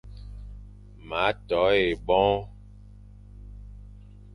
Ma 1.07 1.23
to 1.47 1.61
yʼaboñ, 1.83 2.31